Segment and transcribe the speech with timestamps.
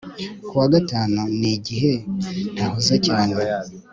[0.47, 1.91] Ku wa gatanu ni igihe
[2.53, 3.33] ntahuze cyane